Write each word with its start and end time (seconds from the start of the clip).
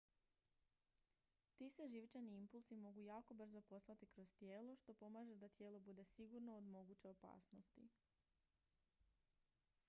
ti 1.55 1.67
se 1.73 1.85
živčani 1.91 2.37
impulsi 2.37 2.75
mogu 2.75 3.01
jako 3.09 3.33
brzo 3.33 3.61
poslati 3.61 4.05
kroz 4.07 4.33
tijelo 4.39 4.75
što 4.75 4.93
pomaže 4.93 5.35
da 5.35 5.49
tijelo 5.49 5.79
bude 5.79 6.03
sigurno 6.03 6.57
od 6.57 6.63
moguće 6.63 7.09
opasnosti 7.09 7.89